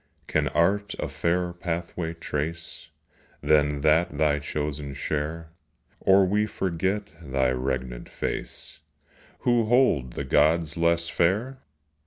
Can 0.25 0.47
Art 0.47 0.95
a 0.97 1.07
fairer 1.07 1.53
pathway 1.53 2.15
trace 2.15 2.89
Than 3.43 3.81
that 3.81 4.17
thy 4.17 4.39
chosen 4.39 4.95
share, 4.95 5.51
Or 5.99 6.25
we 6.25 6.47
forget 6.47 7.11
thy 7.21 7.51
regnant 7.51 8.09
face, 8.09 8.79
Who 9.41 9.65
hold 9.65 10.13
the 10.13 10.23
gods 10.25 10.75
less 10.75 11.07
fair? 11.07 11.59